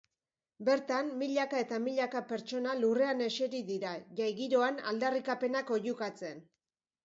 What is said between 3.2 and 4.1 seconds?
eseri dira